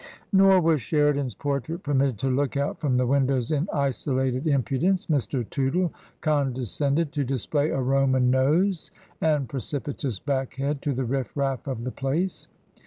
Nor 0.33 0.61
was 0.61 0.81
Sheridan's 0.81 1.35
portrait 1.35 1.83
permitted 1.83 2.17
to 2.21 2.27
look 2.27 2.57
out 2.57 2.79
from 2.79 2.97
the 2.97 3.05
windows 3.05 3.51
in 3.51 3.67
isolated 3.71 4.47
impudence. 4.47 5.05
Mr. 5.05 5.47
Tootle 5.47 5.93
condescended 6.21 7.11
to 7.11 7.23
display 7.23 7.69
a 7.69 7.79
Roman 7.79 8.31
nose 8.31 8.89
and 9.21 9.47
precipitous 9.47 10.17
back 10.17 10.55
head 10.55 10.81
to 10.81 10.93
the 10.95 11.05
riffraff' 11.05 11.67
of 11.67 11.83
the 11.83 11.91
place. 11.91 12.47